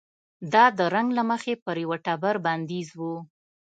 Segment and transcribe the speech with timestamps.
[0.53, 3.01] دا د رنګ له مخې پر یوه ټبر بندیز و.